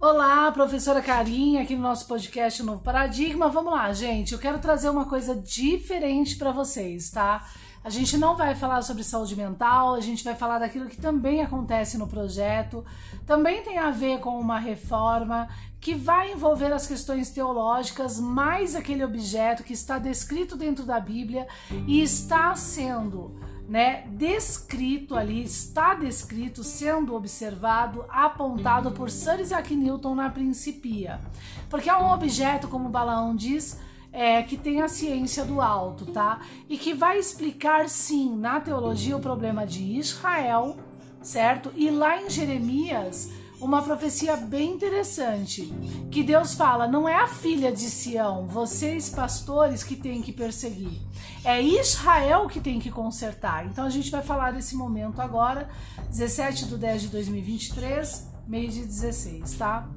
[0.00, 3.48] Olá, professora Carinha, aqui no nosso podcast Novo Paradigma.
[3.48, 4.32] Vamos lá, gente.
[4.32, 7.44] Eu quero trazer uma coisa diferente para vocês, tá?
[7.82, 11.42] A gente não vai falar sobre saúde mental, a gente vai falar daquilo que também
[11.42, 12.86] acontece no projeto,
[13.26, 15.48] também tem a ver com uma reforma
[15.80, 21.48] que vai envolver as questões teológicas, mais aquele objeto que está descrito dentro da Bíblia
[21.88, 23.34] e está sendo
[23.68, 31.20] né, descrito ali, está descrito, sendo observado, apontado por Sir Isaac Newton na Principia.
[31.68, 33.78] Porque é um objeto, como Balaão diz,
[34.10, 36.40] é, que tem a ciência do alto, tá?
[36.66, 40.78] E que vai explicar, sim, na teologia, o problema de Israel,
[41.20, 41.70] certo?
[41.76, 45.72] E lá em Jeremias uma profecia bem interessante,
[46.10, 51.00] que Deus fala: não é a filha de Sião, vocês pastores que têm que perseguir,
[51.44, 53.66] é Israel que tem que consertar.
[53.66, 55.68] Então a gente vai falar desse momento agora,
[56.10, 59.88] 17 de 10 de 2023, meio de 16, tá?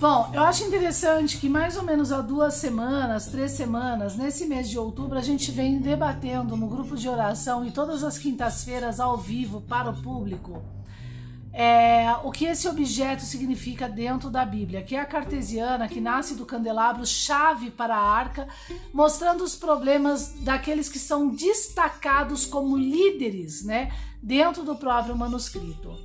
[0.00, 4.68] Bom, eu acho interessante que mais ou menos há duas semanas, três semanas, nesse mês
[4.68, 9.16] de outubro, a gente vem debatendo no grupo de oração e todas as quintas-feiras ao
[9.16, 10.62] vivo para o público
[11.60, 16.36] é, o que esse objeto significa dentro da Bíblia, que é a cartesiana, que nasce
[16.36, 18.46] do candelabro, chave para a arca,
[18.92, 23.90] mostrando os problemas daqueles que são destacados como líderes, né,
[24.22, 25.96] dentro do próprio manuscrito.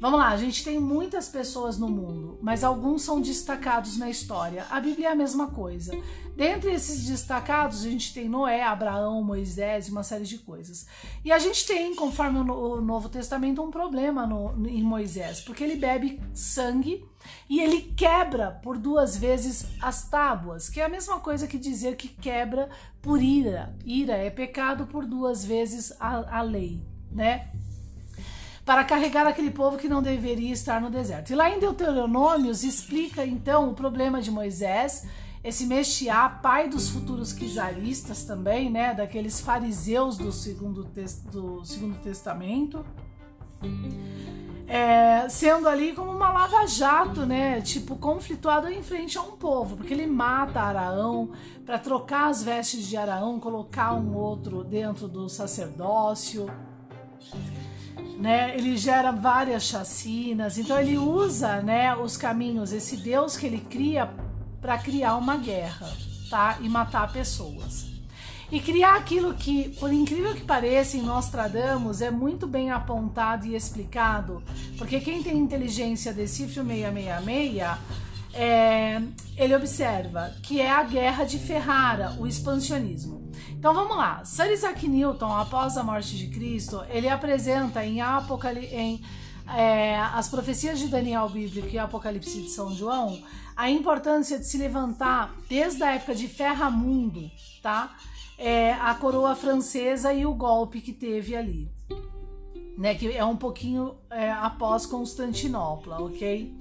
[0.00, 4.66] Vamos lá, a gente tem muitas pessoas no mundo, mas alguns são destacados na história.
[4.70, 5.96] A Bíblia é a mesma coisa.
[6.34, 10.86] Dentre esses destacados, a gente tem Noé, Abraão, Moisés uma série de coisas.
[11.24, 15.76] E a gente tem, conforme o Novo Testamento, um problema no, em Moisés, porque ele
[15.76, 17.04] bebe sangue
[17.48, 21.96] e ele quebra por duas vezes as tábuas, que é a mesma coisa que dizer
[21.96, 22.68] que quebra
[23.00, 23.76] por ira.
[23.84, 27.50] Ira é pecado por duas vezes a, a lei, né?
[28.64, 31.30] Para carregar aquele povo que não deveria estar no deserto.
[31.30, 35.06] E lá em Deuteronômios explica então o problema de Moisés,
[35.42, 40.84] esse Mexiá, pai dos futuros quizaristas também, né, daqueles fariseus do segundo,
[41.32, 42.84] do segundo testamento.
[44.68, 47.60] É, sendo ali como uma lava-jato, né?
[47.60, 51.30] Tipo, conflituado em frente a um povo, porque ele mata Araão
[51.66, 56.46] para trocar as vestes de Araão, colocar um outro dentro do sacerdócio
[58.22, 58.56] né?
[58.56, 64.08] Ele gera várias chacinas, então ele usa, né, os caminhos, esse Deus que ele cria
[64.60, 65.92] para criar uma guerra,
[66.30, 66.56] tá?
[66.60, 67.90] E matar pessoas.
[68.48, 73.56] E criar aquilo que, por incrível que pareça, em Nostradamus é muito bem apontado e
[73.56, 74.40] explicado,
[74.78, 77.76] porque quem tem inteligência decifra 666,
[78.34, 79.02] é,
[79.36, 83.21] ele observa que é a guerra de Ferrara, o expansionismo.
[83.62, 84.24] Então vamos lá.
[84.24, 89.00] Sir Isaac Newton, após a morte de Cristo, ele apresenta em, Apocali em
[89.56, 93.22] é, as profecias de Daniel bíblico e Apocalipse de São João
[93.54, 97.30] a importância de se levantar desde a época de Ferramundo,
[97.62, 97.96] tá?
[98.36, 101.70] É, a coroa francesa e o golpe que teve ali.
[102.76, 106.52] Né, que é um pouquinho é, após Constantinopla, ok?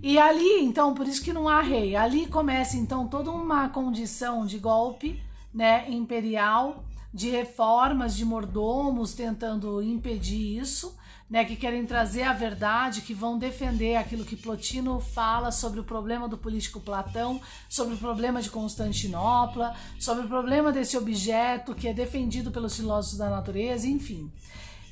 [0.00, 1.96] E ali, então, por isso que não há rei.
[1.96, 5.20] Ali começa então toda uma condição de golpe
[5.54, 10.96] né, imperial de reformas de mordomos tentando impedir isso,
[11.30, 15.84] né, que querem trazer a verdade, que vão defender aquilo que Plotino fala sobre o
[15.84, 21.88] problema do político Platão, sobre o problema de Constantinopla, sobre o problema desse objeto que
[21.88, 24.30] é defendido pelos filósofos da natureza, enfim.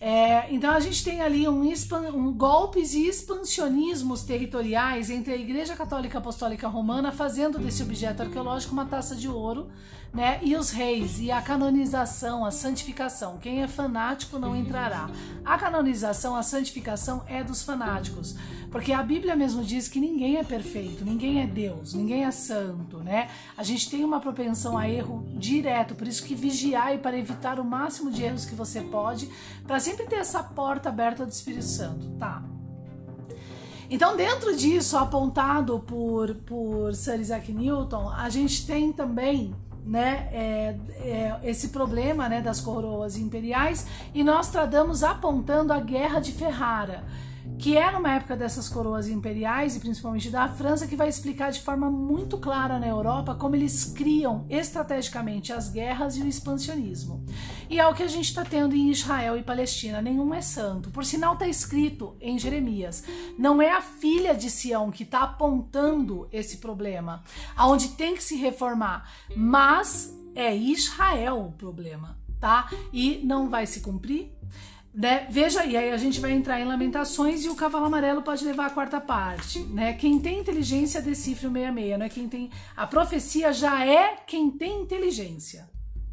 [0.04, 5.76] É, então a gente tem ali um, um, golpes e expansionismos territoriais entre a Igreja
[5.76, 9.68] Católica Apostólica Romana fazendo desse objeto arqueológico uma taça de ouro,
[10.12, 10.40] né?
[10.42, 13.38] E os reis e a canonização, a santificação.
[13.38, 15.08] Quem é fanático não entrará.
[15.44, 18.34] A canonização, a santificação é dos fanáticos,
[18.72, 22.96] porque a Bíblia mesmo diz que ninguém é perfeito, ninguém é Deus, ninguém é santo,
[23.00, 23.28] né?
[23.54, 27.64] A gente tem uma propensão a erro direto, por isso que vigiai para evitar o
[27.64, 29.28] máximo de erros que você pode,
[29.66, 32.42] para sempre ter essa porta aberta do Espírito Santo, tá?
[33.90, 39.54] Então, dentro disso, apontado por, por Sir Isaac Newton, a gente tem também
[39.84, 46.20] né, é, é, esse problema né, das coroas imperiais e nós tradamos apontando a Guerra
[46.20, 47.04] de Ferrara
[47.62, 51.60] que é numa época dessas coroas imperiais e principalmente da França, que vai explicar de
[51.60, 57.24] forma muito clara na Europa como eles criam estrategicamente as guerras e o expansionismo.
[57.70, 60.02] E é o que a gente está tendo em Israel e Palestina.
[60.02, 60.90] Nenhum é santo.
[60.90, 63.04] Por sinal, está escrito em Jeremias:
[63.38, 67.22] não é a filha de Sião que está apontando esse problema,
[67.54, 72.68] aonde tem que se reformar, mas é Israel o problema, tá?
[72.92, 74.32] E não vai se cumprir
[74.94, 75.26] né?
[75.30, 78.66] Veja aí, aí a gente vai entrar em Lamentações e o cavalo amarelo pode levar
[78.66, 79.94] a quarta parte, né?
[79.94, 84.50] Quem tem inteligência decifra o 66, não é quem tem a profecia já é quem
[84.50, 85.70] tem inteligência.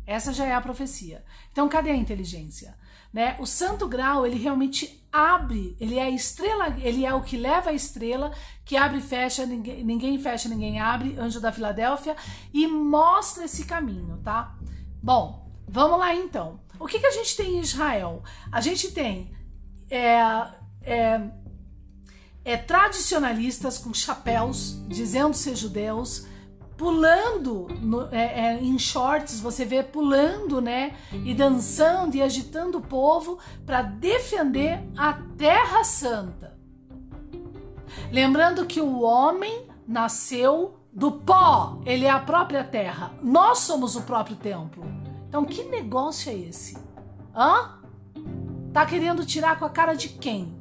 [0.08, 1.24] Essa já é a profecia.
[1.52, 2.76] Então, cadê a inteligência?
[3.14, 3.36] Né?
[3.40, 7.72] O santo grau, ele realmente abre, ele é a estrela, ele é o que leva
[7.72, 8.32] a estrela,
[8.64, 12.16] que abre e fecha, ninguém, ninguém fecha, ninguém abre, anjo da Filadélfia,
[12.54, 14.56] e mostra esse caminho, tá?
[15.02, 16.60] Bom, vamos lá então.
[16.80, 18.24] O que, que a gente tem em Israel?
[18.52, 19.32] A gente tem
[19.90, 20.20] é,
[20.82, 21.22] é,
[22.46, 26.26] é, tradicionalistas com chapéus, dizendo ser judeus,
[26.78, 30.96] pulando no, é, é, em shorts, você vê pulando, né?
[31.12, 36.58] E dançando e agitando o povo para defender a Terra Santa.
[38.12, 43.12] Lembrando que o homem nasceu do pó, ele é a própria terra.
[43.22, 44.99] Nós somos o próprio templo.
[45.30, 46.76] Então, que negócio é esse?
[47.36, 47.80] Hã?
[48.74, 50.60] Tá querendo tirar com a cara de quem?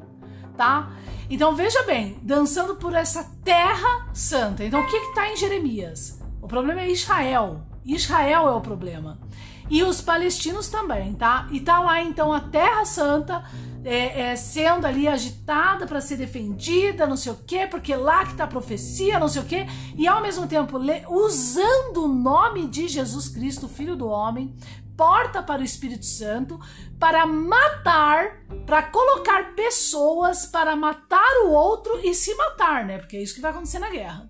[0.56, 0.92] Tá?
[1.30, 4.64] Então veja bem, dançando por essa terra santa.
[4.64, 6.20] Então o que está em Jeremias?
[6.40, 7.62] O problema é Israel.
[7.84, 9.18] Israel é o problema.
[9.70, 11.46] E os palestinos também, tá?
[11.50, 13.44] E tá lá então a Terra Santa
[13.84, 18.34] é, é, sendo ali agitada para ser defendida, não sei o quê, porque lá que
[18.34, 19.66] tá a profecia, não sei o quê,
[19.96, 20.78] e ao mesmo tempo
[21.08, 24.54] usando o nome de Jesus Cristo, Filho do Homem,
[24.96, 26.58] porta para o Espírito Santo
[26.98, 32.98] para matar, para colocar pessoas para matar o outro e se matar, né?
[32.98, 34.28] Porque é isso que vai acontecer na guerra.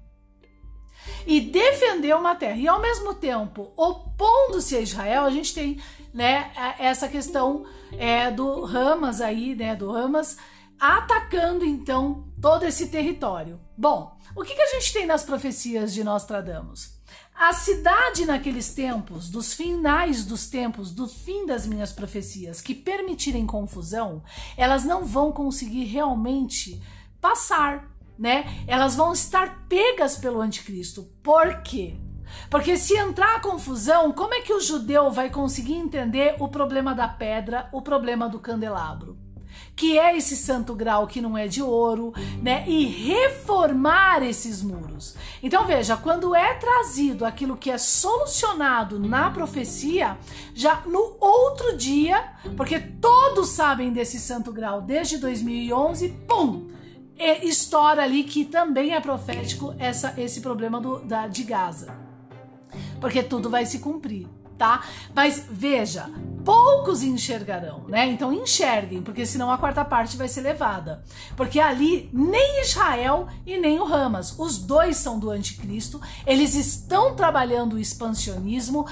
[1.29, 2.57] E defender uma terra.
[2.57, 5.79] E ao mesmo tempo, opondo-se a Israel, a gente tem
[6.13, 7.67] né, essa questão
[7.99, 9.77] é, do Hamas aí, né?
[9.77, 10.39] Do Hamas
[10.81, 13.61] atacando então todo esse território.
[13.77, 16.97] Bom, o que, que a gente tem nas profecias de Nostradamus?
[17.35, 23.47] A cidade naqueles tempos, dos finais dos tempos, do fim das minhas profecias, que permitirem
[23.47, 24.25] confusão,
[24.57, 26.83] elas não vão conseguir realmente
[27.21, 27.88] passar,
[28.19, 28.65] né?
[28.67, 31.05] Elas vão estar pegas pelo anticristo.
[31.23, 31.95] Por quê?
[32.51, 36.95] Porque se entrar a confusão, como é que o judeu vai conseguir entender o problema
[36.95, 39.17] da pedra, o problema do candelabro?
[39.79, 42.13] que é esse santo grau que não é de ouro,
[42.43, 42.65] né?
[42.67, 45.15] E reformar esses muros.
[45.41, 50.19] Então veja, quando é trazido aquilo que é solucionado na profecia,
[50.53, 56.67] já no outro dia, porque todos sabem desse santo grau desde 2011, pum,
[57.19, 61.97] estoura ali que também é profético essa, esse problema do, da, de Gaza.
[63.01, 64.29] Porque tudo vai se cumprir
[64.59, 64.83] tá?
[65.15, 66.11] Mas veja,
[66.45, 68.07] poucos enxergarão, né?
[68.07, 71.03] Então enxerguem, porque senão a quarta parte vai ser levada.
[71.37, 77.15] Porque ali nem Israel e nem o Hamas, os dois são do anticristo, eles estão
[77.15, 78.87] trabalhando o expansionismo,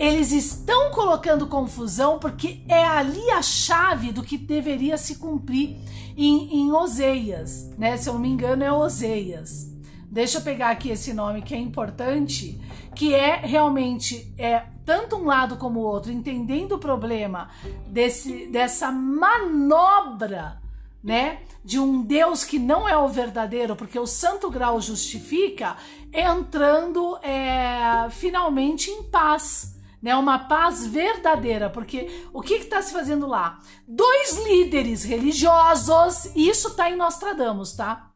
[0.00, 5.76] eles estão colocando confusão porque é ali a chave do que deveria se cumprir
[6.16, 7.98] em, em Oseias, né?
[7.98, 9.70] Se eu não me engano, é Oseias.
[10.10, 12.58] Deixa eu pegar aqui esse nome que é importante,
[12.94, 17.50] que é realmente é tanto um lado como o outro, entendendo o problema
[17.86, 20.62] desse, dessa manobra,
[21.04, 25.76] né, de um Deus que não é o verdadeiro, porque o santo grau justifica,
[26.10, 29.78] entrando é, finalmente em paz.
[30.02, 33.58] Né, uma paz verdadeira, porque o que está se fazendo lá?
[33.86, 38.10] Dois líderes religiosos, isso está em Nostradamus, tá?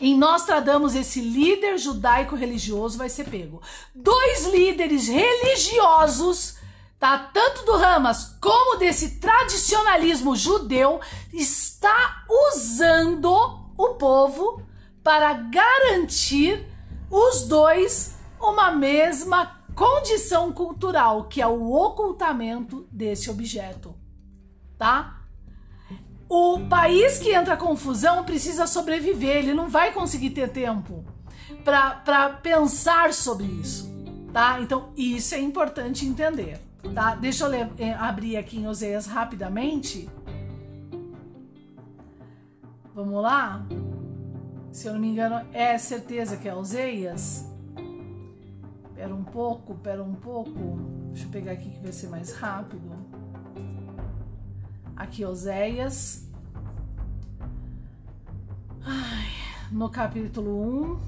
[0.00, 3.62] Em Nostradamus, esse líder judaico-religioso vai ser pego.
[3.94, 6.56] Dois líderes religiosos,
[6.98, 7.18] tá?
[7.18, 11.00] Tanto do Hamas como desse tradicionalismo judeu,
[11.32, 13.30] está usando
[13.76, 14.62] o povo
[15.02, 16.66] para garantir
[17.10, 23.94] os dois uma mesma condição cultural, que é o ocultamento desse objeto,
[24.78, 25.22] tá?
[26.28, 31.04] O país que entra confusão precisa sobreviver, ele não vai conseguir ter tempo
[31.62, 33.92] para pensar sobre isso,
[34.32, 34.60] tá?
[34.62, 36.58] Então, isso é importante entender,
[36.94, 37.14] tá?
[37.14, 40.08] Deixa eu ler, eh, abrir aqui em Oseias rapidamente.
[42.94, 43.64] Vamos lá?
[44.72, 47.55] Se eu não me engano, é certeza que é Oseias.
[48.96, 50.78] Pera um pouco, pera um pouco.
[51.10, 52.96] Deixa eu pegar aqui que vai ser mais rápido.
[54.96, 56.26] Aqui, Oséias.
[58.82, 59.28] Ai,
[59.70, 60.98] no capítulo 1.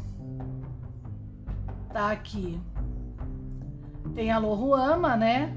[1.91, 2.61] Tá aqui.
[4.15, 5.57] Tem a Lohuama, né?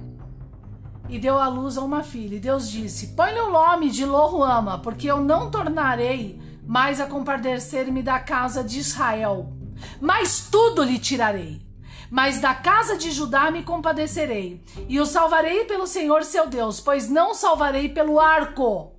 [1.09, 2.37] E deu à luz a uma filha.
[2.37, 8.01] E Deus disse: Põe-lhe o nome de Lohuama, porque eu não tornarei mais a compadecer-me
[8.01, 9.51] da casa de Israel,
[9.99, 11.70] mas tudo lhe tirarei
[12.11, 17.09] Mas da casa de Judá me compadecerei, e o salvarei pelo Senhor seu Deus, pois
[17.09, 18.91] não salvarei pelo arco,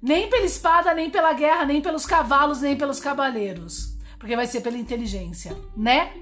[0.00, 4.62] nem pela espada, nem pela guerra, nem pelos cavalos, nem pelos cavaleiros, porque vai ser
[4.62, 6.14] pela inteligência, né?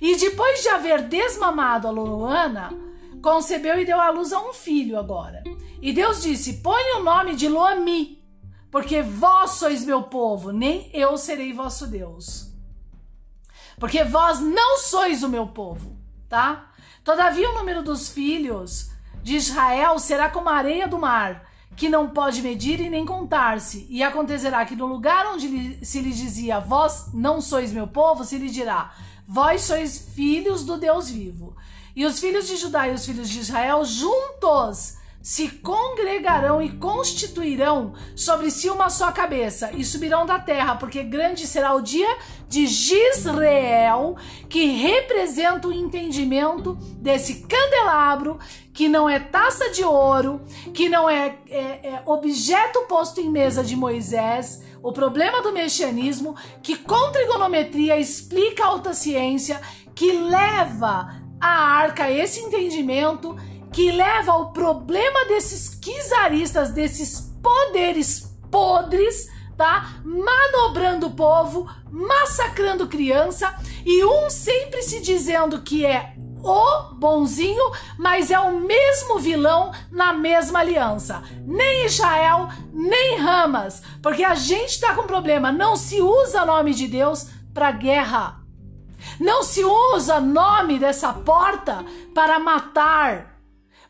[0.00, 2.72] E depois de haver desmamado a Luana,
[3.20, 5.42] concebeu e deu à luz a um filho agora.
[5.82, 8.24] E Deus disse: Põe o nome de Loami,
[8.70, 12.47] porque vós sois meu povo, nem eu serei vosso Deus.
[13.78, 15.96] Porque vós não sois o meu povo,
[16.28, 16.70] tá?
[17.04, 18.90] Todavia o número dos filhos
[19.22, 23.86] de Israel será como a areia do mar, que não pode medir e nem contar-se.
[23.88, 28.36] E acontecerá que no lugar onde se lhe dizia, vós não sois meu povo, se
[28.36, 28.92] lhe dirá,
[29.26, 31.56] vós sois filhos do Deus vivo.
[31.94, 37.92] E os filhos de Judá e os filhos de Israel juntos se congregarão e constituirão
[38.14, 42.08] sobre si uma só cabeça e subirão da terra, porque grande será o dia
[42.48, 44.16] de Gisrael,
[44.48, 48.38] que representa o entendimento desse candelabro,
[48.72, 50.40] que não é taça de ouro,
[50.72, 56.36] que não é, é, é objeto posto em mesa de Moisés, o problema do messianismo,
[56.62, 59.60] que com trigonometria explica a alta ciência,
[59.94, 63.36] que leva a arca esse entendimento
[63.72, 70.00] que leva ao problema desses quizaristas, desses poderes podres, tá?
[70.04, 78.30] Manobrando o povo, massacrando criança e um sempre se dizendo que é o bonzinho, mas
[78.30, 81.22] é o mesmo vilão na mesma aliança.
[81.44, 86.86] Nem Israel, nem Hamas, porque a gente tá com problema, não se usa nome de
[86.86, 88.40] Deus para guerra.
[89.18, 91.84] Não se usa nome dessa porta
[92.14, 93.37] para matar,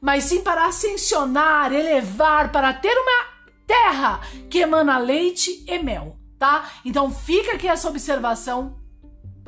[0.00, 3.26] mas sim para ascensionar, elevar, para ter uma
[3.66, 6.70] terra que emana leite e mel, tá?
[6.84, 8.78] Então fica aqui essa observação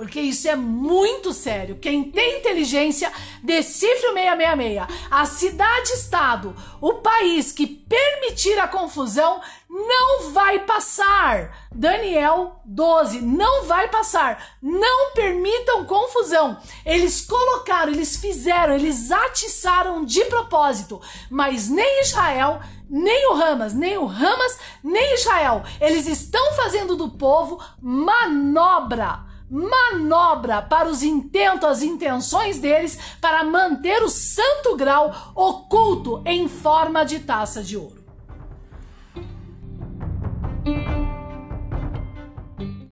[0.00, 1.76] porque isso é muito sério.
[1.76, 5.06] Quem tem inteligência, decifre o 666.
[5.10, 11.68] A cidade-estado, o país que permitir a confusão, não vai passar.
[11.70, 14.56] Daniel 12, não vai passar.
[14.62, 16.56] Não permitam confusão.
[16.86, 20.98] Eles colocaram, eles fizeram, eles atiçaram de propósito.
[21.28, 25.62] Mas nem Israel, nem o Hamas, nem o Hamas, nem Israel.
[25.78, 34.02] Eles estão fazendo do povo manobra manobra para os intentos, as intenções deles para manter
[34.02, 37.99] o santo grau oculto em forma de taça de ouro.